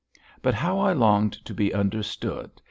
[0.41, 2.49] But how I longed to be understood!